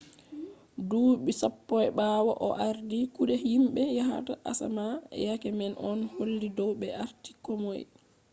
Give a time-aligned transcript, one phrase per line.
[0.89, 4.85] duuɓi sappo ɓawo o ardi kuɗe himɓe yahata asama
[5.25, 7.81] yake man on holli dow ɓe arti komoi